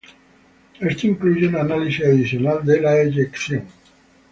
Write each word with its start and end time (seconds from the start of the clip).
Esto 0.79 1.05
incluye 1.05 1.47
un 1.47 1.57
análisis 1.57 2.03
adicional 2.03 2.65
de 2.65 2.81
la 2.81 2.99
“eyección” 3.03 3.65